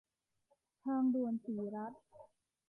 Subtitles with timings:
[0.83, 1.93] ทางด่วนศรีรัช